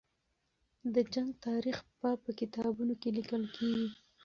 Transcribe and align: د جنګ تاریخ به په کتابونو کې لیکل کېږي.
د 0.93 0.95
جنګ 1.13 1.29
تاریخ 1.47 1.77
به 1.99 2.09
په 2.23 2.29
کتابونو 2.39 2.93
کې 3.01 3.09
لیکل 3.17 3.43
کېږي. 3.55 3.89